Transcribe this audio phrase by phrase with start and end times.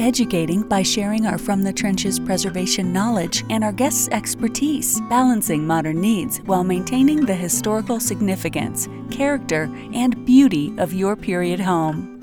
[0.00, 6.00] educating by sharing our From the Trenches preservation knowledge and our guests' expertise, balancing modern
[6.00, 12.16] needs while maintaining the historical significance, character, and beauty of your period home.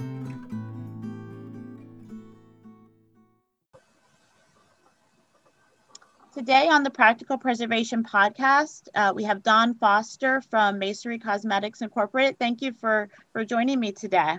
[6.34, 12.38] Today on the Practical Preservation Podcast, uh, we have Don Foster from Masonry Cosmetics Incorporated.
[12.38, 14.38] Thank you for for joining me today.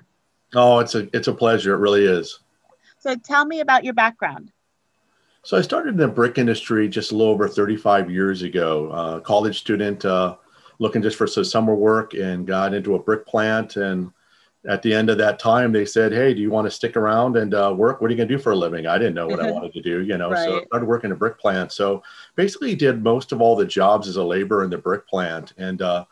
[0.55, 1.75] Oh, it's a it's a pleasure.
[1.75, 2.39] It really is.
[2.99, 4.53] So, tell me about your background.
[5.43, 8.91] So, I started in the brick industry just a little over 35 years ago.
[8.91, 10.37] Uh, college student, uh,
[10.79, 14.13] looking just for some summer work, and got into a brick plant and
[14.67, 17.37] at the end of that time, they said, "Hey, do you want to stick around
[17.37, 18.01] and uh, work?
[18.01, 19.73] What are you going to do for a living?" I didn't know what I wanted
[19.73, 20.31] to do, you know.
[20.31, 20.45] Right.
[20.45, 21.73] So I started working in a brick plant.
[21.73, 22.03] So
[22.35, 25.81] basically, did most of all the jobs as a laborer in the brick plant, and
[25.81, 26.05] uh,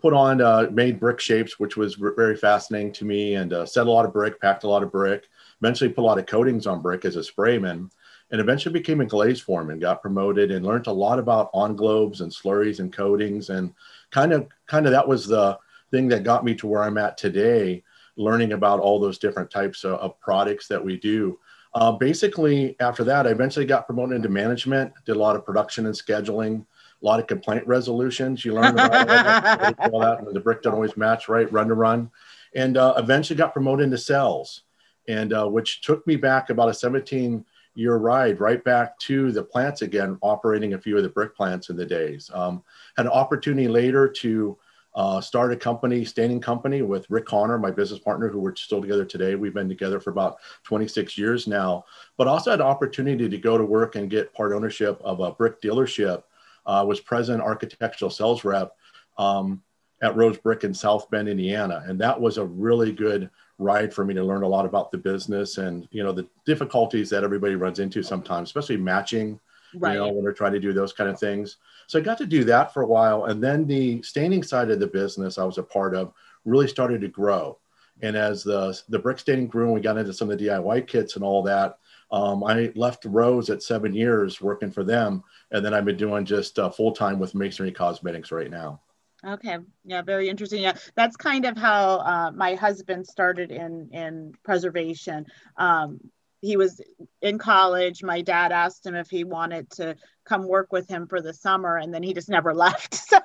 [0.00, 3.86] put on uh, made brick shapes, which was very fascinating to me, and uh, set
[3.86, 5.28] a lot of brick, packed a lot of brick.
[5.60, 7.90] Eventually, put a lot of coatings on brick as a sprayman,
[8.30, 9.78] and eventually became a glaze foreman.
[9.78, 13.74] Got promoted and learned a lot about englobes and slurries and coatings, and
[14.10, 15.58] kind of kind of that was the
[15.90, 17.82] thing that got me to where I'm at today
[18.16, 21.38] learning about all those different types of, of products that we do.
[21.74, 25.86] Uh, basically, after that, I eventually got promoted into management, did a lot of production
[25.86, 26.64] and scheduling,
[27.02, 28.44] a lot of complaint resolutions.
[28.44, 31.50] You learn about all that, the brick don't always match, right?
[31.52, 32.10] Run to run.
[32.54, 34.62] And uh, eventually got promoted into sales,
[35.10, 37.44] and uh, which took me back about a 17
[37.74, 41.68] year ride right back to the plants again, operating a few of the brick plants
[41.68, 42.30] in the days.
[42.32, 42.62] Um,
[42.96, 44.56] had an opportunity later to
[44.94, 48.80] uh, started a company, standing company with Rick Connor, my business partner, who we're still
[48.80, 49.36] together today.
[49.36, 51.84] We've been together for about 26 years now,
[52.16, 55.60] but also had opportunity to go to work and get part ownership of a brick
[55.60, 56.24] dealership.
[56.66, 58.76] Uh, was president architectural sales rep
[59.16, 59.62] um,
[60.02, 64.04] at Rose Brick in South Bend, Indiana, and that was a really good ride for
[64.04, 67.54] me to learn a lot about the business and you know the difficulties that everybody
[67.54, 69.38] runs into sometimes, especially matching
[69.74, 69.94] right.
[69.94, 71.56] you know, when they're trying to do those kind of things.
[71.86, 73.26] So I got to do that for a while.
[73.26, 76.12] And then the staining side of the business I was a part of
[76.44, 77.58] really started to grow.
[78.02, 80.86] And as the, the brick staining grew and we got into some of the DIY
[80.86, 81.78] kits and all that,
[82.10, 85.22] um, I left Rose at seven years working for them.
[85.50, 88.80] And then I've been doing just uh, full time with Masonry Cosmetics right now.
[89.24, 89.58] Okay.
[89.84, 90.62] Yeah, very interesting.
[90.62, 95.26] Yeah, that's kind of how uh, my husband started in in preservation.
[95.56, 96.00] Um,
[96.40, 96.80] he was
[97.20, 98.02] in college.
[98.02, 101.76] My dad asked him if he wanted to come work with him for the summer,
[101.76, 102.94] and then he just never left.
[102.94, 103.18] So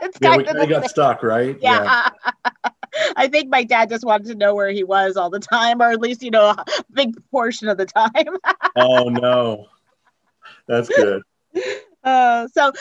[0.00, 1.56] it's yeah, kind we, of got stuck, right?
[1.60, 2.08] Yeah.
[2.24, 2.70] yeah.
[3.16, 5.90] I think my dad just wanted to know where he was all the time, or
[5.90, 8.36] at least you know a big portion of the time.
[8.76, 9.66] oh no,
[10.66, 11.22] that's good.
[12.04, 12.72] Uh, so,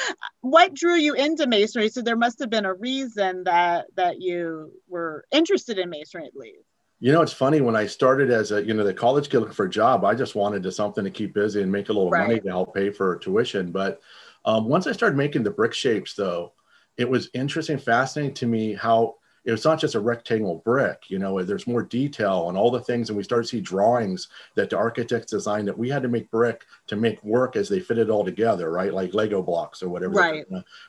[0.42, 1.90] what drew you into masonry?
[1.90, 6.36] So there must have been a reason that that you were interested in masonry at
[6.36, 6.66] least.
[7.00, 9.56] You know, it's funny when I started as a, you know, the college kid looking
[9.56, 12.12] for a job, I just wanted to something to keep busy and make a little
[12.12, 12.28] right.
[12.28, 13.72] money to help pay for tuition.
[13.72, 14.02] But
[14.46, 16.54] um, once I started making the brick shapes, though,
[16.98, 21.18] it was interesting, fascinating to me how it was not just a rectangle brick, you
[21.18, 23.10] know, there's more detail and all the things.
[23.10, 26.30] And we started to see drawings that the architects designed that we had to make
[26.30, 28.94] brick to make work as they fit it all together, right?
[28.94, 30.46] Like Lego blocks or whatever right.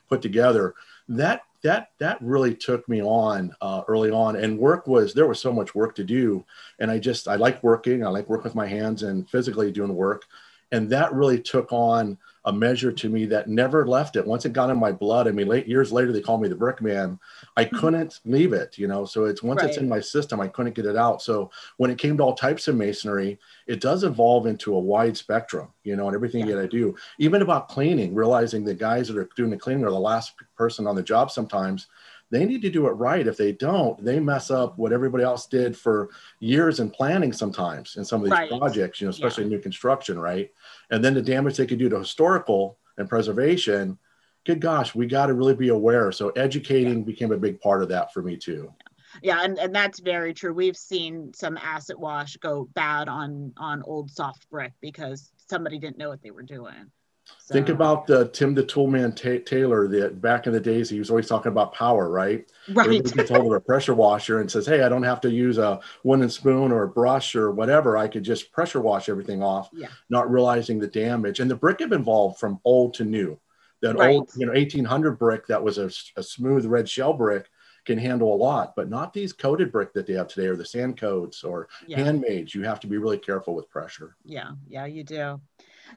[0.07, 0.75] put together.
[1.09, 5.39] That that that really took me on uh, early on and work was there was
[5.39, 6.45] so much work to do
[6.79, 9.95] and i just i like working i like working with my hands and physically doing
[9.95, 10.25] work
[10.73, 14.25] and that really took on a measure to me that never left it.
[14.25, 16.55] Once it got in my blood, I mean, late years later, they called me the
[16.55, 17.19] brick man.
[17.55, 17.77] I mm-hmm.
[17.77, 19.05] couldn't leave it, you know.
[19.05, 19.69] So it's once right.
[19.69, 21.21] it's in my system, I couldn't get it out.
[21.21, 25.15] So when it came to all types of masonry, it does evolve into a wide
[25.15, 26.55] spectrum, you know, and everything yeah.
[26.55, 29.91] that I do, even about cleaning, realizing the guys that are doing the cleaning are
[29.91, 31.87] the last person on the job sometimes
[32.33, 33.27] they need to do it right.
[33.27, 36.09] If they don't, they mess up what everybody else did for
[36.39, 38.49] years in planning sometimes in some of these right.
[38.49, 39.51] projects, you know, especially yeah.
[39.51, 40.49] new construction, right?
[40.89, 43.99] And then the damage they could do to historical and preservation,
[44.45, 46.11] good gosh, we got to really be aware.
[46.11, 47.05] So educating yeah.
[47.05, 48.73] became a big part of that for me too.
[49.21, 53.83] yeah and, and that's very true we've seen some acid wash go bad on on
[53.83, 56.89] old soft brick because somebody didn't know what they were doing
[57.25, 57.53] so.
[57.53, 59.87] Think about the Tim the Toolman ta- Taylor.
[59.87, 62.49] That back in the days, he was always talking about power, right?
[62.69, 62.89] Right.
[62.89, 65.79] He told of a pressure washer and says, "Hey, I don't have to use a
[66.03, 67.97] wooden spoon or a brush or whatever.
[67.97, 69.87] I could just pressure wash everything off, yeah.
[70.09, 73.39] not realizing the damage." And the brick have evolved from old to new.
[73.81, 74.15] That right.
[74.15, 77.49] old, you know, 1800 brick that was a, a smooth red shale brick
[77.85, 80.65] can handle a lot, but not these coated brick that they have today or the
[80.65, 81.97] sand coats or yeah.
[81.97, 82.55] handmaids.
[82.55, 84.15] You have to be really careful with pressure.
[84.23, 85.41] Yeah, yeah, you do.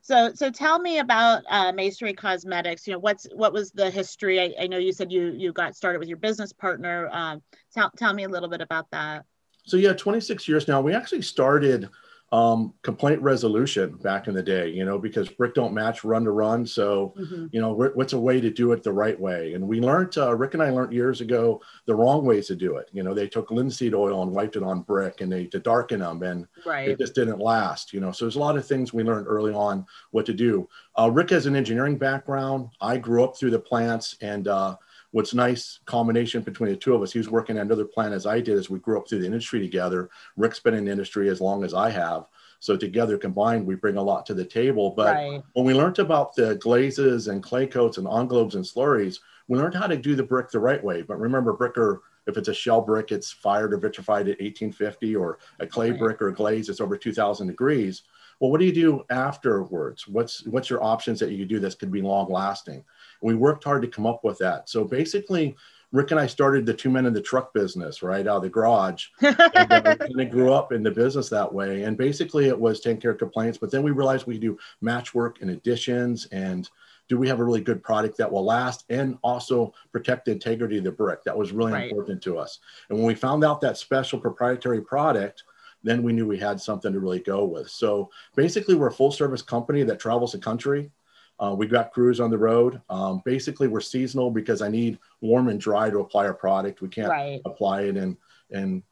[0.02, 2.86] So, so tell me about uh, Masonry Cosmetics.
[2.86, 4.40] You know, what's what was the history?
[4.40, 7.08] I, I know you said you you got started with your business partner.
[7.12, 7.42] Um,
[7.74, 9.24] tell tell me a little bit about that.
[9.64, 10.80] So yeah, 26 years now.
[10.80, 11.88] We actually started
[12.32, 16.32] um, complaint resolution back in the day, you know, because brick don't match run to
[16.32, 16.66] run.
[16.66, 17.46] So, mm-hmm.
[17.52, 19.54] you know, what's a way to do it the right way?
[19.54, 22.76] And we learned, uh, Rick and I learned years ago the wrong ways to do
[22.76, 22.88] it.
[22.92, 26.00] You know, they took linseed oil and wiped it on brick and they to darken
[26.00, 26.88] them and right.
[26.88, 28.10] it just didn't last, you know.
[28.10, 30.68] So there's a lot of things we learned early on what to do.
[30.98, 32.70] Uh, Rick has an engineering background.
[32.80, 34.76] I grew up through the plants and, uh,
[35.16, 38.26] what's nice combination between the two of us he was working at another plant as
[38.26, 40.10] i did as we grew up through the industry together.
[40.36, 42.26] Rick's been in the industry as long as i have.
[42.60, 44.90] So together combined we bring a lot to the table.
[44.90, 45.42] But right.
[45.54, 49.74] when we learned about the glazes and clay coats and englobes and slurries we learned
[49.74, 51.00] how to do the brick the right way.
[51.00, 55.38] But remember bricker if it's a shale brick it's fired or vitrified at 1850 or
[55.60, 55.98] a clay right.
[55.98, 58.02] brick or a glaze it's over 2000 degrees
[58.40, 61.78] well what do you do afterwards what's what's your options that you could do that
[61.78, 62.84] could be long lasting
[63.20, 64.68] we worked hard to come up with that.
[64.68, 65.56] So basically,
[65.92, 68.48] Rick and I started the two men in the truck business right out of the
[68.48, 69.06] garage.
[69.22, 71.84] and, uh, and grew up in the business that way.
[71.84, 73.58] And basically, it was taking care of complaints.
[73.58, 76.26] But then we realized we could do match work and additions.
[76.26, 76.68] And
[77.08, 80.78] do we have a really good product that will last and also protect the integrity
[80.78, 81.22] of the brick?
[81.24, 81.88] That was really right.
[81.88, 82.58] important to us.
[82.90, 85.44] And when we found out that special proprietary product,
[85.82, 87.68] then we knew we had something to really go with.
[87.70, 90.90] So basically, we're a full service company that travels the country.
[91.38, 92.80] Uh, we've got crews on the road.
[92.88, 96.80] Um, basically, we're seasonal because I need warm and dry to apply our product.
[96.80, 97.40] We can't right.
[97.44, 98.16] apply it in,
[98.50, 98.82] in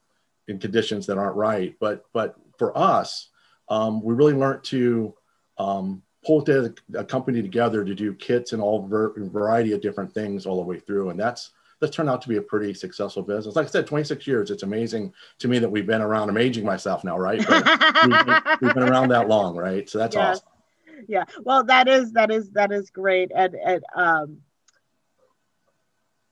[0.47, 1.75] in conditions that aren't right.
[1.81, 3.31] But but for us,
[3.69, 5.15] um, we really learned to
[5.59, 6.45] um, pull
[6.97, 10.69] a company together to do kits and all ver- variety of different things all the
[10.69, 13.57] way through, and that's that's turned out to be a pretty successful business.
[13.57, 14.51] Like I said, 26 years.
[14.51, 16.29] It's amazing to me that we've been around.
[16.29, 17.39] I'm aging myself now, right?
[17.49, 19.89] We've, been, we've been around that long, right?
[19.89, 20.39] So that's yes.
[20.39, 20.49] awesome
[21.09, 24.39] yeah well that is that is that is great and and um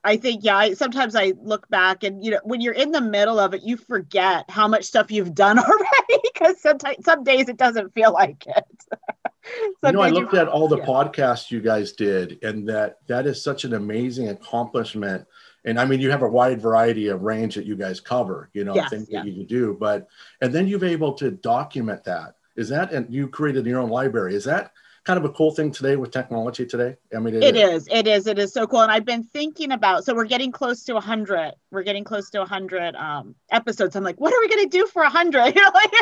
[0.04, 0.56] I think yeah.
[0.56, 3.62] I, sometimes I look back and you know when you're in the middle of it,
[3.62, 8.12] you forget how much stuff you've done already because sometimes some days it doesn't feel
[8.12, 8.64] like it.
[9.84, 10.86] you know, I looked at all the yeah.
[10.86, 15.26] podcasts you guys did, and that that is such an amazing accomplishment.
[15.64, 18.50] And I mean, you have a wide variety of range that you guys cover.
[18.52, 19.22] You know, yes, things yeah.
[19.22, 20.08] that you can do, but
[20.40, 24.34] and then you've able to document that is that, and you created your own library.
[24.34, 24.72] Is that
[25.04, 26.96] kind of a cool thing today with technology today?
[27.14, 27.88] I mean, it, it is.
[27.90, 28.26] It is.
[28.26, 28.82] It is so cool.
[28.82, 31.54] And I've been thinking about, so we're getting close to 100.
[31.70, 33.96] We're getting close to 100 um, episodes.
[33.96, 35.32] I'm like, what are we going to do for 100?
[35.54, 35.92] You know, like,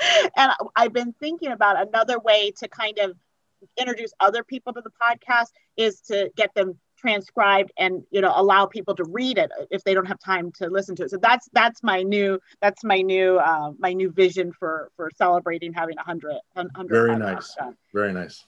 [0.36, 3.16] and I've been thinking about another way to kind of
[3.78, 8.66] introduce other people to the podcast is to get them transcribed and you know allow
[8.66, 11.10] people to read it if they don't have time to listen to it.
[11.10, 15.72] So that's that's my new that's my new uh, my new vision for for celebrating
[15.72, 16.40] having a hundred
[16.88, 17.54] very nice.
[17.54, 17.76] done.
[17.94, 18.44] very nice.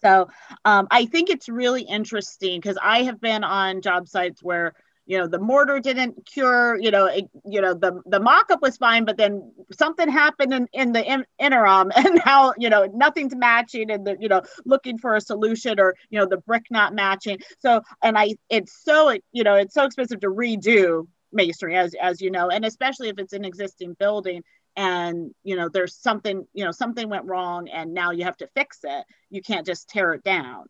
[0.00, 0.28] So
[0.64, 4.74] um, i think it's really interesting because i have been on job sites where
[5.12, 8.78] you know the mortar didn't cure you know it, you know the the mock-up was
[8.78, 13.36] fine but then something happened in, in the in, interim and now you know nothing's
[13.36, 16.94] matching and the you know looking for a solution or you know the brick not
[16.94, 21.94] matching so and i it's so you know it's so expensive to redo masonry as
[22.00, 24.42] as you know and especially if it's an existing building
[24.76, 28.48] and you know there's something you know something went wrong and now you have to
[28.54, 30.64] fix it you can't just tear it down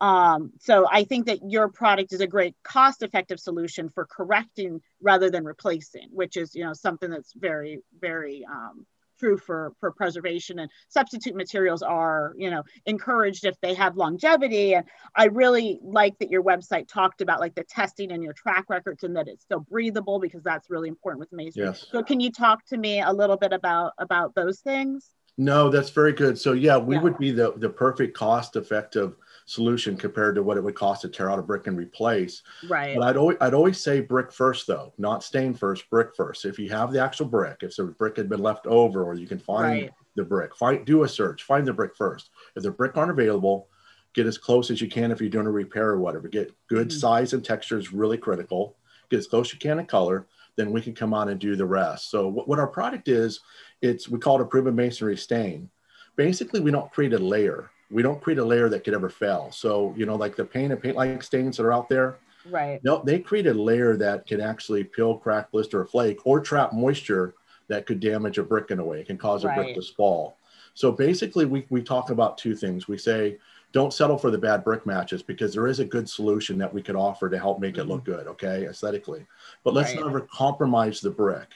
[0.00, 5.30] um, so I think that your product is a great cost-effective solution for correcting rather
[5.30, 8.86] than replacing, which is you know something that's very very um,
[9.18, 10.58] true for for preservation.
[10.58, 14.74] And substitute materials are you know encouraged if they have longevity.
[14.74, 14.84] And
[15.14, 19.04] i really like that your website talked about like the testing and your track records
[19.04, 21.86] and that it's still breathable because that's really important with masonry yes.
[21.90, 25.10] so can you talk to me a little bit about about those things?
[25.36, 26.38] No that's very good.
[26.38, 27.02] So yeah we yeah.
[27.02, 31.08] would be the the perfect cost effective solution compared to what it would cost to
[31.08, 32.42] tear out a brick and replace.
[32.68, 32.96] Right.
[32.96, 36.44] But I'd always, I'd always say brick first, though, not stain first, brick first.
[36.44, 39.26] If you have the actual brick, if the brick had been left over, or you
[39.26, 39.92] can find right.
[40.16, 42.30] the brick, find, do a search, find the brick first.
[42.56, 43.68] If the brick aren't available,
[44.14, 46.28] get as close as you can if you're doing a repair or whatever.
[46.28, 46.98] Get good mm-hmm.
[46.98, 48.76] size and texture is really critical.
[49.10, 50.26] Get as close as you can in color.
[50.56, 52.10] then we can come on and do the rest.
[52.10, 53.40] So what, what our product is,
[53.82, 55.70] it's we call it a proven masonry stain.
[56.16, 57.70] Basically, we don't create a layer.
[57.94, 59.50] We don't create a layer that could ever fail.
[59.52, 62.18] So you know, like the paint and paint like stains that are out there.
[62.44, 62.80] Right.
[62.82, 66.72] No, they create a layer that can actually peel, crack, blister, or flake, or trap
[66.72, 67.34] moisture
[67.68, 69.00] that could damage a brick in a way.
[69.00, 69.54] It can cause a Right.
[69.54, 70.38] brick to fall.
[70.74, 72.88] So basically, we, we talk about two things.
[72.88, 73.38] We say,
[73.72, 76.82] don't settle for the bad brick matches because there is a good solution that we
[76.82, 79.24] could offer to help make it look good, okay, aesthetically.
[79.62, 79.98] But let's Mm-hmm.
[79.98, 80.06] Right.
[80.06, 81.48] never compromise the brick.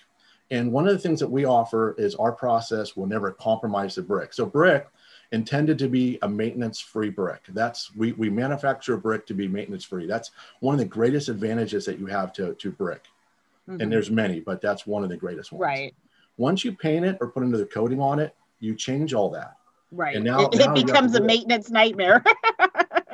[0.51, 4.03] And one of the things that we offer is our process will never compromise the
[4.03, 4.33] brick.
[4.33, 4.89] So brick
[5.33, 7.43] intended to be a maintenance-free brick.
[7.51, 10.07] That's we we manufacture a brick to be maintenance-free.
[10.07, 10.31] That's
[10.61, 13.05] one of the greatest advantages that you have to to brick.
[13.69, 13.83] Mhm.
[13.83, 15.61] And there's many, but that's one of the greatest ones.
[15.61, 15.95] right.
[16.39, 19.57] Once you paint it or put another coating on it, you change all that.
[19.91, 20.15] Right.
[20.17, 22.23] And now- it, now it becomes a maintenance nightmare.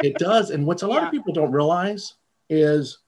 [0.02, 0.50] It does.
[0.50, 1.06] And what's a lot Yeah.
[1.06, 2.14] of people don't realize
[2.50, 2.98] is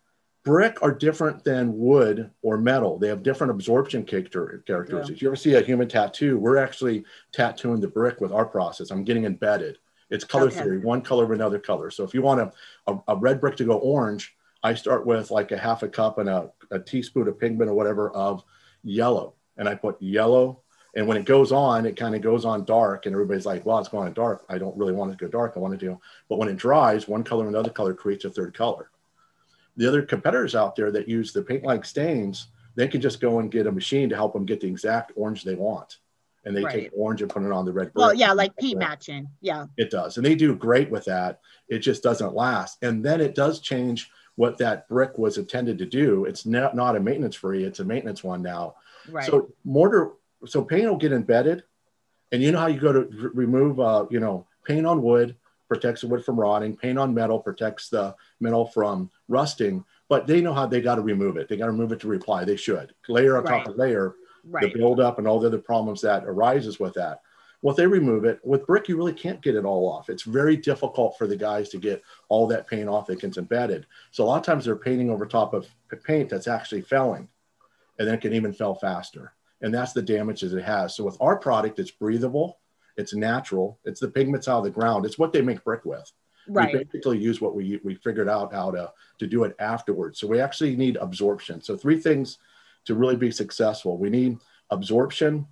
[0.46, 2.98] brick are different than wood or metal.
[2.98, 5.20] They have different absorption character- characteristics.
[5.20, 6.38] You ever see a human tattoo?
[6.38, 8.92] We're actually tattooing the brick with our process.
[8.92, 9.78] I'm getting embedded.
[10.08, 10.60] It's color Okay.
[10.60, 11.90] theory, one color of another color.
[11.90, 12.52] So if you want a,
[12.86, 16.18] a, a red brick to go orange, I start with like a half a cup
[16.18, 18.44] and a, a teaspoon of pigment or whatever of
[18.84, 19.34] yellow.
[19.56, 20.62] And I put yellow.
[20.94, 23.06] And when it goes on, it kind of goes on dark.
[23.06, 24.44] And everybody's like, well, it's going on dark.
[24.48, 25.54] I don't really want it to go dark.
[25.56, 28.24] I want it to do, but when it dries, one color and another color creates
[28.24, 28.90] a third color.
[29.76, 33.40] The other competitors out there that use the paint like stains, they can just go
[33.40, 35.98] and get a machine to help them get the exact orange they want.
[36.44, 37.96] And they take orange and put it on the red brick.
[37.96, 39.26] well, yeah, like paint matching.
[39.40, 39.66] Yeah.
[39.76, 40.16] It does.
[40.16, 41.40] And they do great with that.
[41.68, 42.78] It just doesn't last.
[42.82, 46.24] And then it does change what that brick was intended to do.
[46.24, 48.76] It's not, not a maintenance free, it's a maintenance one now.
[49.10, 49.24] Right.
[49.24, 50.12] So mortar,
[50.44, 51.64] so paint will get embedded,
[52.32, 55.36] and you know how you go to remove, uh, you know, paint on wood
[55.68, 59.84] protects the wood from rotting, paint on metal protects the metal from rusting.
[60.08, 61.48] But they know how they got to remove it.
[61.48, 62.44] They got to remove it to reply.
[62.44, 64.14] They should layer on top of layer,
[64.48, 64.72] right.
[64.72, 67.22] the buildup and all the other problems that arises with that.
[67.62, 70.08] Well, if they remove it with brick, you really can't get it all off.
[70.08, 73.86] It's very difficult for the guys to get all that paint off that gets embedded.
[74.12, 75.68] So a lot of times they're painting over top of
[76.04, 77.28] paint that's actually felling,
[77.98, 79.32] and then it can even fell faster.
[79.62, 80.94] And that's the damage that it has.
[80.94, 82.58] So with our product, it's breathable,
[82.96, 85.04] it's natural, it's the pigments out of the ground.
[85.04, 86.10] It's what they make brick with.
[86.48, 86.72] right.
[86.72, 90.18] We basically use what we we figured out how to to do it afterwards.
[90.18, 91.62] So we actually need absorption.
[91.62, 92.38] So three things
[92.86, 93.98] to really be successful.
[93.98, 94.38] We need
[94.70, 95.46] absorption.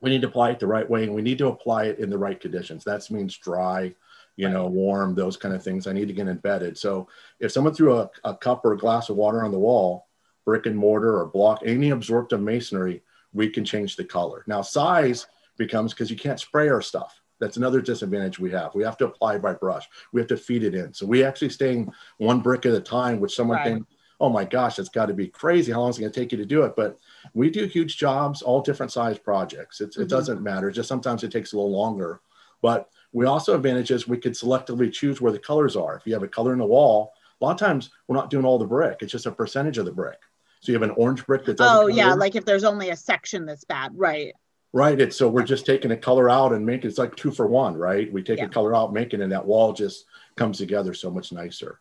[0.00, 2.10] We need to apply it the right way, and we need to apply it in
[2.10, 2.84] the right conditions.
[2.84, 3.94] That means dry,
[4.36, 5.86] you know, warm, those kind of things.
[5.86, 6.76] I need to get embedded.
[6.76, 7.08] So
[7.40, 10.06] if someone threw a, a cup or a glass of water on the wall,
[10.44, 14.44] brick and mortar or block, any absorptive masonry, we can change the color.
[14.46, 17.20] Now size becomes because you can't spray our stuff.
[17.38, 18.74] That's another disadvantage we have.
[18.74, 19.86] We have to apply by brush.
[20.12, 20.94] We have to feed it in.
[20.94, 23.64] So we actually stain one brick at a time, which someone Right.
[23.64, 25.70] thinks, oh my gosh, it's got to be crazy.
[25.72, 26.74] How long is it going to take you to do it?
[26.74, 26.96] But
[27.34, 29.82] we do huge jobs, all different size projects.
[29.82, 30.02] It's, Mhm.
[30.02, 30.70] It doesn't matter.
[30.70, 32.20] Just sometimes it takes a little longer.
[32.62, 35.94] But we also have advantages we could selectively choose where the colors are.
[35.96, 38.46] If you have a color in the wall, a lot of times we're not doing
[38.46, 38.98] all the brick.
[39.02, 40.18] It's just a percentage of the brick.
[40.60, 42.18] So you have an orange brick that doesn't Oh yeah, in.
[42.18, 43.92] like if there's only a section that's bad.
[43.94, 44.32] Right.
[44.76, 45.00] Right.
[45.00, 47.78] It's so we're just taking a color out and make it's like two for one,
[47.78, 48.12] right?
[48.12, 48.44] We take Yeah.
[48.44, 50.04] a color out, make it, and that wall just
[50.36, 51.80] comes together so much nicer.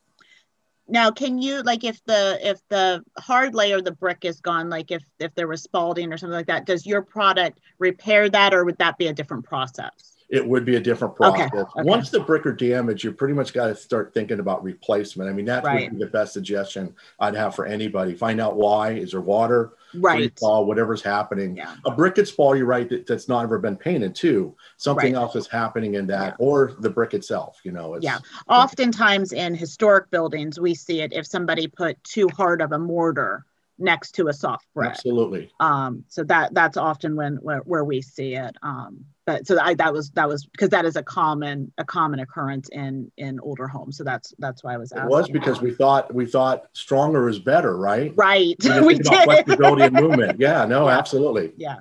[0.88, 4.70] Now, can you like if the if the hard layer of the brick is gone,
[4.70, 8.54] like if if there was spalling or something like that, does your product repair that,
[8.54, 10.14] or would that be a different process?
[10.27, 11.67] It would be a different Okay, process.
[11.77, 11.84] okay.
[11.88, 15.29] Once the brick are damaged, you pretty much got to start thinking about replacement.
[15.29, 15.91] I mean, that Right.
[15.91, 18.15] would be the best suggestion I'd have for anybody.
[18.15, 18.94] Find out why.
[18.94, 19.74] Is there water?
[19.94, 20.34] Right.
[20.39, 21.55] Fall, whatever's happening.
[21.58, 21.75] Yeah.
[21.86, 24.55] A brick could spall, you're right, that, that's not ever been painted too.
[24.77, 25.22] Something Right.
[25.22, 27.94] else is happening in that, or the brick itself, you know.
[27.94, 28.17] It's, Yeah.
[28.50, 33.46] Oftentimes in historic buildings, we see it if somebody put too hard of a mortar
[33.77, 34.89] next to a soft brick.
[34.89, 35.51] Absolutely.
[35.60, 38.55] Um, so that that's often when where, where we see it.
[38.62, 42.20] Um, but so I, that was that was because that is a common a common
[42.20, 43.98] occurrence in in older homes.
[43.98, 47.39] So that's that's why I was It was because we thought we thought stronger is
[47.39, 48.13] better, right?
[48.15, 49.24] right We just we about did.
[49.24, 50.39] flexibility and movement.
[50.39, 50.98] Yeah, no, Yeah.
[50.98, 51.51] absolutely.
[51.58, 51.77] yeah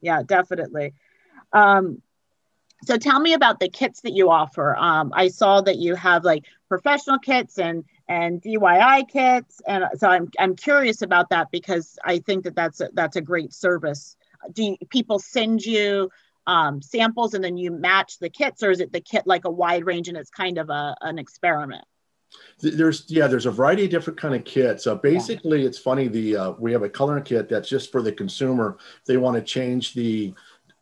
[0.00, 0.94] yeah definitely
[1.52, 2.00] um
[2.84, 6.24] so tell me about the kits that you offer um i saw that you have
[6.24, 11.98] like professional kits and and DIY kits and so I'm I'm curious about that because
[12.04, 14.16] I think that that's a, that's a great service.
[14.52, 16.10] Do you, people send you
[16.46, 19.50] um, samples and then you match the kits or is it the kit like a
[19.50, 21.84] wide range and it's kind of a an experiment?
[22.60, 24.86] There's yeah, there's a variety of different kind of kits.
[24.86, 26.08] Uh, basically, it's funny.
[26.08, 28.78] The uh, we have a coloring kit that's just for the consumer.
[29.06, 30.34] They want to change the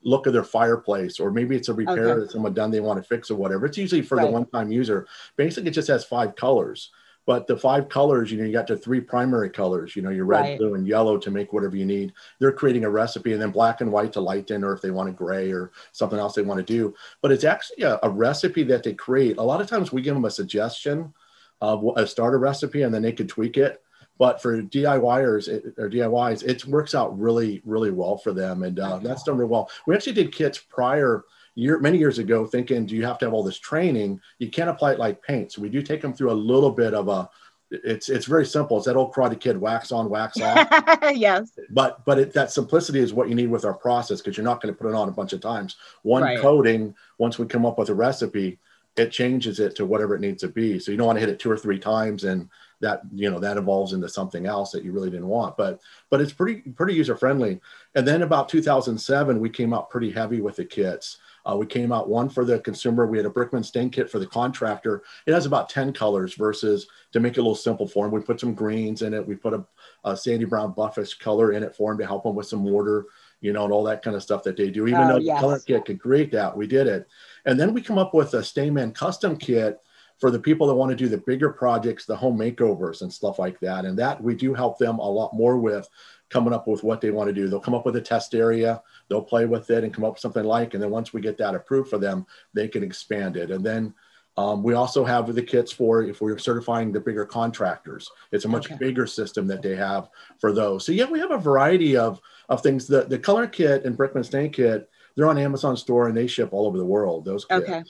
[0.02, 2.20] look of their fireplace, or maybe it's a repair Okay.
[2.20, 3.66] that someone done they want to fix or whatever.
[3.66, 5.06] It's usually for the one-time user.
[5.36, 6.90] Basically, it just has five colors.
[7.26, 10.26] But the five colors, you know, you got the three primary colors, you know, your
[10.26, 10.58] red, right.
[10.58, 12.12] blue, and yellow to make whatever you need.
[12.38, 15.08] They're creating a recipe and then black and white to lighten, or if they want
[15.08, 16.94] a gray or something else they want to do.
[17.20, 19.38] But it's actually a, a recipe that they create.
[19.38, 21.12] A lot of times we give them a suggestion
[21.60, 23.82] of a starter recipe and then they could tweak it.
[24.18, 28.62] But for DIYers it, or DIYs, it works out really, really well for them.
[28.62, 29.68] And uh, that's done really well.
[29.86, 31.24] We actually did kits prior
[31.56, 34.20] year many years ago thinking do you have to have all this training?
[34.38, 35.50] You can't apply it like paint.
[35.50, 37.28] So we do take them through a little bit of a
[37.70, 38.76] it's it's very simple.
[38.76, 40.68] It's that old karate kid wax on wax off.
[41.14, 41.50] Yes.
[41.70, 44.60] But but it, that simplicity is what you need with our process because you're not
[44.60, 45.76] going to put it on a bunch of times.
[46.02, 46.38] One right.
[46.38, 48.58] coating once we come up with a recipe
[48.96, 50.78] it changes it to whatever it needs to be.
[50.78, 52.48] So you don't want to hit it two or three times and
[52.80, 55.56] that you know that evolves into something else that you really didn't want.
[55.56, 57.60] But but it's pretty pretty user friendly
[57.94, 61.18] and then about 2007 we came out pretty heavy with the kits
[61.48, 63.06] uh, we came out one for the consumer.
[63.06, 65.02] We had a Brickman stain kit for the contractor.
[65.26, 68.12] It has about 10 colors versus to make it a little simple for him.
[68.12, 69.26] We put some greens in it.
[69.26, 69.64] We put a,
[70.04, 73.06] a sandy brown buffish color in it for him to help him with some mortar,
[73.40, 74.86] you know, and all that kind of stuff that they do.
[74.86, 75.36] Even oh, though yes.
[75.36, 77.06] the color kit could create that, we did it.
[77.44, 79.80] And then we come up with a Stayman custom kit
[80.18, 83.38] for the people that want to do the bigger projects, the home makeovers and stuff
[83.38, 83.84] like that.
[83.84, 85.88] And that we do help them a lot more with
[86.28, 87.48] coming up with what they want to do.
[87.48, 90.20] They'll come up with a test area, they'll play with it and come up with
[90.20, 93.50] something like, and then once we get that approved for them, they can expand it.
[93.50, 93.94] And then
[94.38, 98.10] um, we also have the kits for if we're certifying the bigger contractors.
[98.32, 98.76] It's a much okay.
[98.76, 100.84] bigger system that they have for those.
[100.84, 102.86] So yeah, we have a variety of of things.
[102.86, 106.50] The the color kit and Brickman stain kit, they're on Amazon store and they ship
[106.52, 107.24] all over the world.
[107.24, 107.68] Those kits.
[107.68, 107.82] Okay.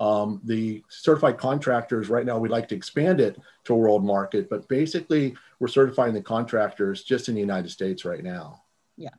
[0.00, 4.50] Um, the certified contractors right now, we'd like to expand it to a world market,
[4.50, 8.62] but basically we're certifying the contractors just in the United States right now.
[8.96, 9.10] Yeah.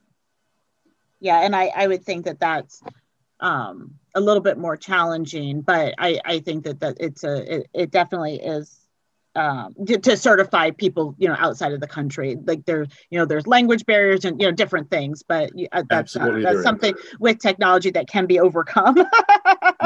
[1.20, 1.42] Yeah.
[1.42, 2.82] And I, I would think that that's
[3.40, 7.70] um, a little bit more challenging, but I, I think that, that it's a, it,
[7.74, 8.86] it definitely is
[9.36, 12.38] um, to, to, certify people, you know, outside of the country.
[12.46, 16.16] Like there's, you know, there's language barriers and you know different things, but uh, that's
[16.16, 18.96] uh, that's something with technology that can be overcome.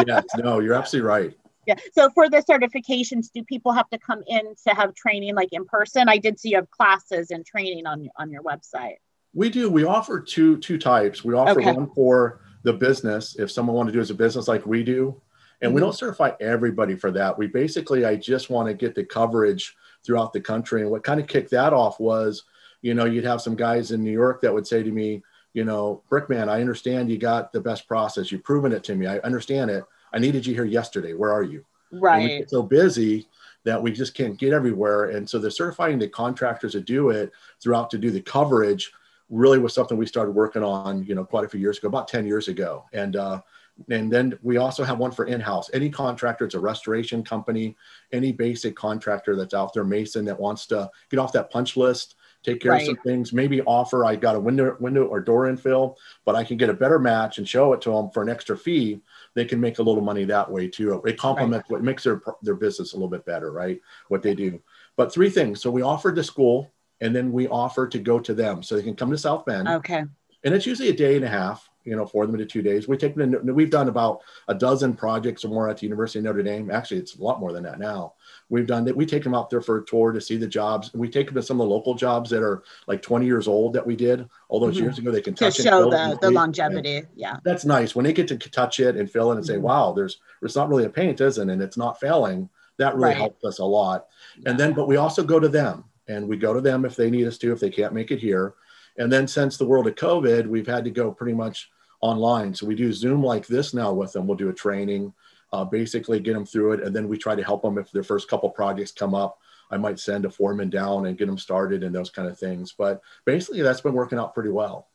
[0.08, 1.34] yes, no, you're absolutely right.
[1.70, 1.76] Yeah.
[1.94, 5.66] So for the certifications, do people have to come in to have training like in
[5.66, 6.10] person?
[6.10, 8.98] I did see you have classes and training on on your website.
[9.34, 9.70] We do.
[9.70, 11.24] We offer two two types.
[11.24, 11.72] We offer okay.
[11.72, 15.22] one for the business if someone want to do as a business like we do
[15.62, 15.98] and we don't mm-hmm.
[15.98, 17.38] certify everybody for that.
[17.38, 20.82] We basically, I just want to get the coverage throughout the country.
[20.82, 22.44] And what kind of kicked that off was,
[22.82, 25.22] you know, you'd have some guys in New York that would say to me,
[25.54, 28.32] you know, Brickman, I understand you got the best process.
[28.32, 29.08] You've proven it to me.
[29.08, 29.84] I understand it.
[30.14, 31.14] I needed you here yesterday.
[31.14, 31.66] Where are you?
[31.92, 32.48] Right.
[32.50, 33.28] so busy
[33.64, 35.10] that we just can't get everywhere.
[35.10, 38.92] And so the certifying the contractors to do it throughout to do the coverage
[39.30, 42.08] really was something we started working on, you know, quite a few years ago, about
[42.08, 42.86] 10 years ago.
[42.94, 43.42] And uh,
[43.90, 47.76] and then we also have one for in-house any contractor it's a restoration company
[48.12, 52.16] any basic contractor that's out there mason that wants to get off that punch list
[52.44, 52.82] take care right.
[52.82, 55.96] of some things maybe offer i got a window window or door infill
[56.26, 58.58] but i can get a better match and show it to them for an extra
[58.58, 59.00] fee
[59.36, 61.02] they can make a little money that way too.
[61.06, 61.78] It complements right.
[61.78, 63.80] what makes their their business a little bit better right?
[64.08, 64.62] What they do.
[64.96, 65.62] But three things.
[65.62, 68.64] So we offer to school and then we offer to go to them.
[68.64, 69.68] So they can come to south bend.
[69.68, 70.04] Okay.
[70.44, 72.88] And it's usually a day and a half you know, for them into two days.
[72.88, 76.20] We take them to, we've done about a dozen projects or more at the University
[76.20, 76.70] of Notre Dame.
[76.70, 78.14] Actually, it's a lot more than that now.
[78.50, 78.96] We've done that.
[78.96, 80.94] We take them out there for a tour to see the jobs.
[80.94, 83.74] We take them to some of the local jobs that are like 20 years old
[83.74, 84.86] that we did all those mm-hmm.
[84.86, 85.12] years ago.
[85.12, 87.04] They can touch to show the, the longevity.
[87.16, 87.38] Yeah.
[87.44, 87.96] That's nice.
[87.96, 89.64] When they get to touch it and fill it and say, mm-hmm.
[89.64, 91.54] wow, there's, it's not really a paint, isn't it?
[91.54, 92.50] And it's not failing.
[92.78, 93.18] That really right.
[93.18, 94.08] helped us a lot.
[94.46, 97.10] And then, but we also go to them and we go to them if they
[97.10, 98.56] need us to, if they can't make it here.
[98.98, 101.70] And then since the world of COVID, we've had to go pretty much
[102.02, 102.54] online.
[102.54, 104.28] So we do Zoom like this now with them.
[104.28, 105.14] We'll do a training,
[105.54, 106.84] uh, basically get them through it.
[106.84, 109.40] And then we try to help them if their first couple projects come up.
[109.72, 112.74] I might send a foreman down and get them started and those kind of things.
[112.78, 114.88] But basically, that's been working out pretty well.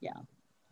[0.00, 0.12] Yeah.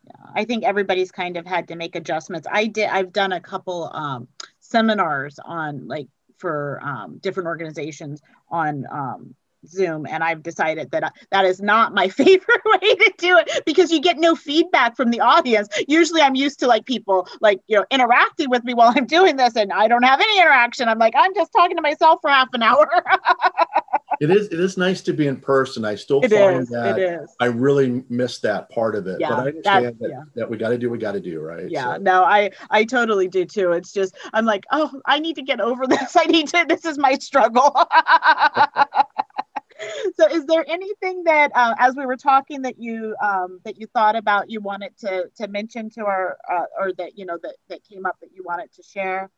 [0.07, 0.31] Yeah.
[0.35, 2.49] I think everybody's kind of had to make adjustments.
[2.51, 4.29] I did, I've done a couple um,
[4.61, 9.35] seminars on like for um, different organizations on um,
[9.67, 13.65] Zoom, and I've decided that uh, that is not my favorite way to do it
[13.65, 15.69] because you get no feedback from the audience.
[15.89, 19.37] Usually, I'm used to like people like you know interacting with me while I'm doing
[19.37, 20.89] this, and I don't have any interaction.
[20.89, 22.89] I'm like I'm just talking to myself for half an hour.
[24.21, 25.85] it is it is nice to be in person.
[25.85, 29.21] I still it find is, that I really miss that part of it.
[29.21, 30.23] Yeah, but I understand that, that, yeah.
[30.37, 31.69] that we got to do we got to do right.
[31.69, 32.03] Yeah, so.
[32.03, 33.73] no, I I totally do too.
[33.73, 36.17] It's just I'm like oh I need to get over this.
[36.17, 36.65] I need to.
[36.69, 37.75] This is my struggle
[40.17, 43.87] so is there anything that uh, as we were talking that you um, that you
[43.89, 47.57] thought about you wanted to to mention to our uh, or that you know that
[47.69, 49.31] that came up that you wanted to share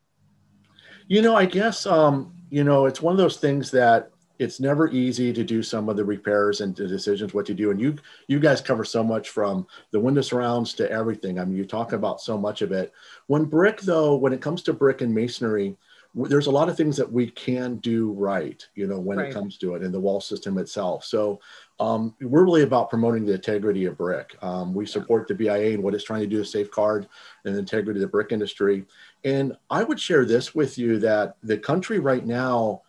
[1.08, 4.10] you know i guess um, you know it's one of those things that
[4.42, 7.70] it's never easy to do some of the repairs and the decisions what to do.
[7.70, 11.38] And you you guys cover so much from the window surrounds to everything.
[11.38, 12.92] I mean, you talk about so much of it.
[13.28, 15.76] When brick, though, when it comes to brick and masonry,
[16.14, 19.30] there's a lot of things that we can do right, you know, when right.
[19.30, 21.04] it comes to it in the wall system itself.
[21.04, 21.40] So
[21.80, 24.36] um, we're really about promoting the integrity of brick.
[24.42, 27.08] Um, we support the BIA and what it's trying to do to safeguard
[27.44, 28.84] and the integrity of the brick industry.
[29.24, 32.82] And I would share this with you that the country right now,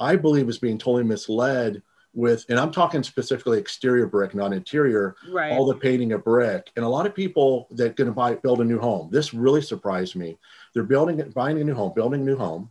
[0.00, 1.82] I believe, is being totally misled
[2.14, 5.52] with, and I'm talking specifically exterior brick, not interior, right.
[5.52, 6.70] all the painting of brick.
[6.76, 9.08] And a lot of people that going to buy build a new home.
[9.10, 10.38] This really surprised me.
[10.74, 12.70] They're building it, buying a new home, building a new home,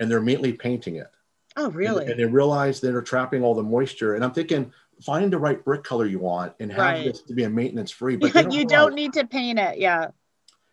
[0.00, 1.10] and they're immediately painting it.
[1.56, 2.02] Oh, really?
[2.02, 4.14] And, and they realize they're trapping all the moisture.
[4.14, 7.04] And I'm thinking, find the right brick color you want and have right.
[7.04, 8.16] this to be a maintenance free.
[8.16, 9.78] But don't you don't need to paint it.
[9.78, 10.08] Yeah.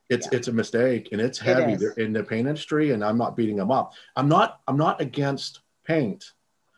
[0.10, 0.38] It's yeah.
[0.38, 1.74] it's a mistake and it's heavy.
[1.74, 3.94] It in the paint industry, and I'm not beating them up.
[4.16, 6.32] I'm not I'm not against paint.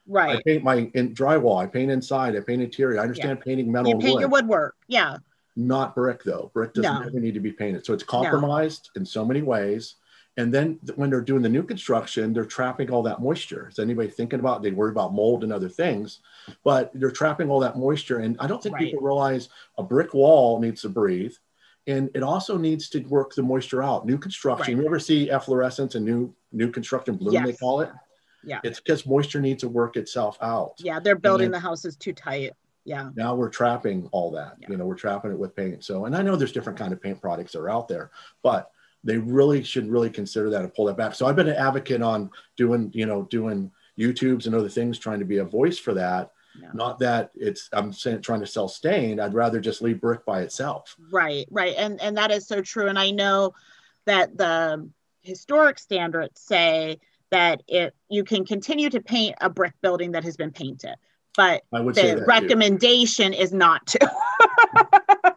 [0.08, 0.38] Right.
[0.38, 1.62] I paint my in drywall.
[1.62, 2.36] I paint inside.
[2.36, 3.00] I paint interior.
[3.00, 3.46] I understand yeah.
[3.46, 3.92] painting metal.
[3.92, 4.20] You paint wood.
[4.20, 4.76] your woodwork.
[4.88, 5.18] Yeah.
[5.56, 6.52] Not brick though.
[6.54, 7.08] Brick doesn't no.
[7.08, 7.86] ever need to be painted.
[7.86, 9.02] So it's compromised no.
[9.02, 9.96] in so many ways.
[10.38, 13.68] And then when they're doing the new construction, they're trapping all that moisture.
[13.68, 14.64] Is anybody thinking about?
[14.64, 16.20] They worry about mold and other things,
[16.64, 18.20] but they're trapping all that moisture.
[18.20, 18.86] And I don't think right.
[18.86, 21.34] people realize a brick wall needs to breathe,
[21.86, 24.06] and it also needs to work the moisture out.
[24.06, 24.76] New construction.
[24.76, 24.82] Right.
[24.82, 27.34] You ever see efflorescence and new new construction bloom?
[27.34, 27.46] Yes.
[27.46, 27.92] They call it.
[28.44, 28.62] Yeah.
[28.64, 30.76] It's because moisture needs to work itself out.
[30.80, 32.54] Yeah, they're building then, the houses too tight.
[32.84, 33.10] Yeah.
[33.16, 34.58] Now we're trapping all that.
[34.60, 34.70] Yeah.
[34.70, 35.84] You know, we're trapping it with paint.
[35.84, 38.72] So, and I know there's different kind of paint products that are out there, but
[39.04, 41.16] they really should really consider that and pull that back.
[41.16, 45.20] So I've been an advocate on doing, you know, doing YouTubes and other things, trying
[45.20, 46.32] to be a voice for that.
[46.60, 46.70] No.
[46.74, 49.20] Not that it's I'm saying trying to sell stain.
[49.20, 50.96] I'd rather just leave brick by itself.
[51.12, 52.88] Right, right, and and that is so true.
[52.88, 53.54] And I know
[54.06, 54.90] that the
[55.22, 60.36] historic standards say that it you can continue to paint a brick building that has
[60.36, 60.96] been painted,
[61.36, 63.40] but the recommendation too.
[63.40, 64.12] is not to.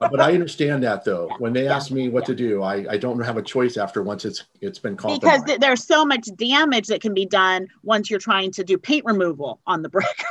[0.05, 1.29] Uh, but I understand that though.
[1.31, 1.37] Yeah.
[1.39, 2.27] When they ask me what yeah.
[2.27, 5.21] to do, I, I don't have a choice after once it's it's been called.
[5.21, 9.05] Because there's so much damage that can be done once you're trying to do paint
[9.05, 10.07] removal on the brick.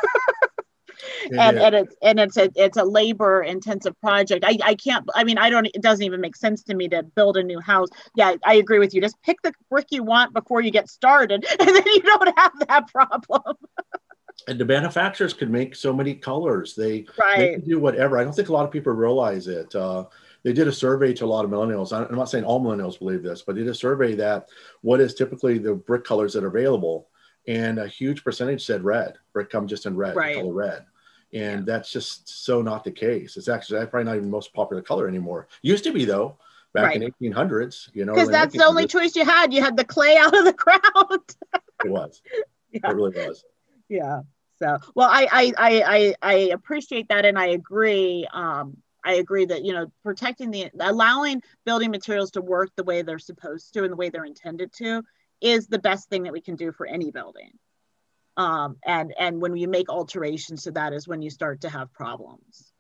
[1.32, 4.44] and, and it's and it's a it's a labor intensive project.
[4.46, 7.04] I, I can't I mean I don't it doesn't even make sense to me to
[7.04, 7.90] build a new house.
[8.16, 9.02] Yeah, I agree with you.
[9.02, 12.52] Just pick the brick you want before you get started and then you don't have
[12.68, 13.56] that problem
[14.48, 16.76] and the manufacturers can make so many colors.
[16.76, 17.38] They, right.
[17.38, 18.18] they can do whatever.
[18.18, 19.74] I don't think a lot of people realize it.
[19.76, 20.06] Uh,
[20.44, 21.94] they did a survey to a lot of millennials.
[21.94, 24.50] I'm not saying all millennials believe this, but they did a survey that
[24.82, 27.08] what is typically the brick colors that are available,
[27.48, 29.16] and a huge percentage said red.
[29.32, 30.36] Brick comes just in red, right.
[30.36, 30.86] color red,
[31.34, 31.74] and yeah.
[31.74, 33.38] that's just so not the case.
[33.38, 35.48] It's actually probably not even the most popular color anymore.
[35.62, 36.38] Used to be though,
[36.74, 37.02] back right.
[37.02, 37.90] in 1800s.
[37.94, 39.54] You know, because that's the only choice you had.
[39.54, 41.36] You had the clay out of the ground.
[41.86, 42.22] it was.
[42.76, 42.90] Yeah.
[42.90, 43.44] It really was
[43.94, 44.22] yeah
[44.64, 49.64] so well I, I i i appreciate that and i agree um i agree that
[49.66, 53.92] you know protecting the allowing building materials to work the way they're supposed to and
[53.92, 55.04] the way they're intended to
[55.42, 57.52] is the best thing that we can do for any building.
[58.38, 61.94] Um and and when you make alterations to that is when you start to have
[61.94, 62.72] problems.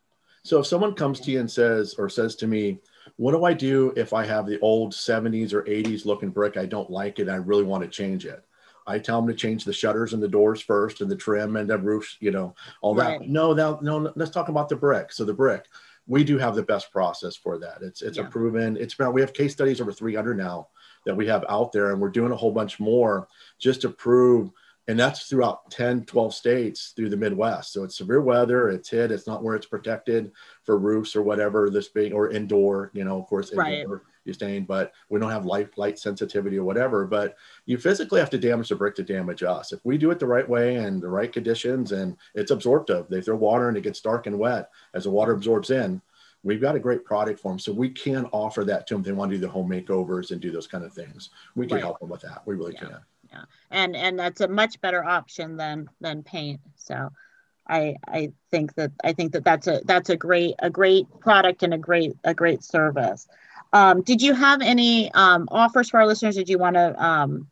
[0.43, 2.79] So if someone comes to you and says or says to me
[3.17, 6.55] what do i do if i have the old 70s or 80s looking brick?
[6.55, 7.29] I don't like it.
[7.29, 8.43] I really want to change it
[8.87, 11.69] I tell them to change the shutters and the doors first and the trim and
[11.69, 13.19] the roofs, you know, all right.
[13.19, 13.29] that.
[13.29, 15.11] No, no, no, let's talk about the brick.
[15.11, 15.65] So the brick,
[16.07, 17.79] we do have the best process for that.
[17.81, 18.25] It's it's yeah.
[18.25, 20.67] a proven, it's been we have case studies over 300 now
[21.05, 23.27] that we have out there and we're doing a whole bunch more
[23.59, 24.51] just to prove
[24.87, 29.11] and that's throughout 10 12 states through the midwest so it's severe weather it's hit
[29.11, 30.31] it's not where it's protected
[30.63, 33.87] for roofs or whatever this being or indoor you know of course indoor, right
[34.25, 37.05] you stain, but we don't have light light sensitivity or whatever.
[37.05, 39.73] But you physically have to damage the brick to damage us.
[39.73, 43.21] If we do it the right way and the right conditions, and it's absorptive, they
[43.21, 46.01] throw water and it gets dark and wet as the water absorbs in.
[46.43, 49.03] We've got a great product for them, so we can offer that to them.
[49.03, 51.29] They want to do the home makeovers and do those kind of things.
[51.55, 51.83] We can right.
[51.83, 52.41] help them with that.
[52.45, 52.79] We really yeah.
[52.79, 52.97] can.
[53.31, 56.59] Yeah, and and that's a much better option than than paint.
[56.75, 57.09] So.
[57.65, 61.63] I, I think that I think that that's a that's a great a great product
[61.63, 63.25] and a great a great service.
[63.73, 66.35] Um, did you have any um, offers for our listeners?
[66.35, 67.03] Did you want to?
[67.03, 67.47] Um,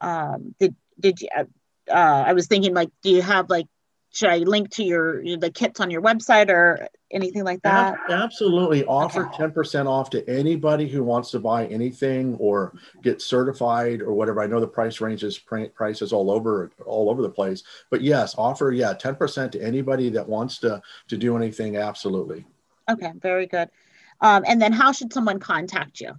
[0.00, 1.28] um, did did you?
[1.36, 1.44] Uh,
[1.90, 3.66] uh, I was thinking like, do you have like?
[4.12, 7.98] Should I link to your the kits on your website or anything like that?
[8.08, 8.82] Absolutely.
[8.84, 9.54] Offer ten okay.
[9.54, 14.40] percent off to anybody who wants to buy anything or get certified or whatever.
[14.40, 18.72] I know the price ranges prices all over all over the place, but yes, offer
[18.72, 21.76] yeah ten percent to anybody that wants to to do anything.
[21.76, 22.46] Absolutely.
[22.88, 23.68] Okay, very good.
[24.20, 26.12] Um, and then how should someone contact you?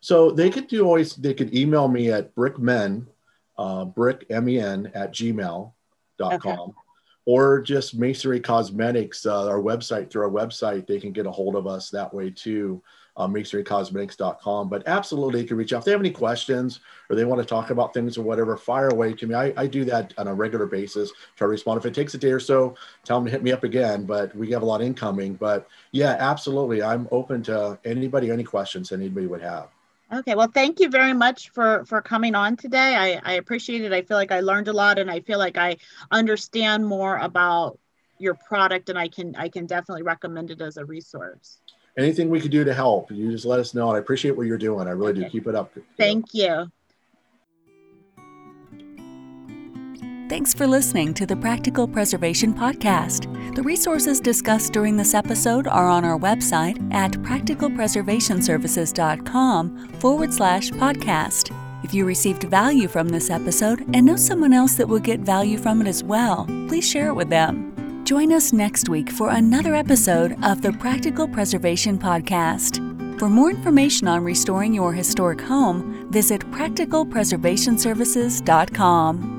[0.00, 3.06] So they could do always, they could email me at brickmen,
[3.56, 5.72] uh, brick, M-E-N at Gmail.
[6.20, 6.56] Okay.
[7.24, 11.56] Or just Masonry Cosmetics, uh, our website, through our website, they can get a hold
[11.56, 12.82] of us that way too
[13.18, 14.68] uh, masonrycosmetics.com.
[14.68, 17.44] But absolutely, you can reach out if they have any questions or they want to
[17.44, 18.56] talk about things or whatever.
[18.56, 19.34] Fire away to me.
[19.34, 21.10] I, I do that on a regular basis.
[21.36, 21.78] Try to respond.
[21.78, 24.04] If it takes a day or so, tell them to hit me up again.
[24.04, 25.34] But we have a lot incoming.
[25.34, 29.68] But yeah, absolutely, I'm open to anybody, any questions anybody would have.
[30.10, 32.94] Okay, well, thank you very much for for coming on today.
[32.96, 33.92] I, I appreciate it.
[33.92, 35.76] I feel like I learned a lot, and I feel like I
[36.10, 37.78] understand more about
[38.16, 41.60] your product, and I can I can definitely recommend it as a resource
[41.98, 43.88] anything we could do to help, you just let us know.
[43.88, 44.86] And I appreciate what you're doing.
[44.86, 45.24] I really okay.
[45.24, 45.30] do.
[45.30, 45.76] Keep it up.
[45.96, 46.70] Thank you.
[50.28, 53.54] Thanks for listening to the Practical Preservation Podcast.
[53.54, 61.50] The resources discussed during this episode are on our website at practicalpreservationservices.com forward slash podcast.
[61.82, 65.56] If you received value from this episode and know someone else that will get value
[65.56, 67.67] from it as well, please share it with them.
[68.08, 72.78] Join us next week for another episode of the Practical Preservation Podcast.
[73.18, 79.37] For more information on restoring your historic home, visit practicalpreservationservices.com.